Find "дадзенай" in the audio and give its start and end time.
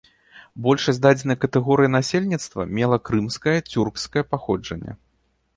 1.05-1.37